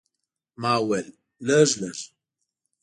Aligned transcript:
ما 0.61 0.73
وویل، 0.81 1.07
لږ، 1.47 1.69
لږ. 1.81 1.97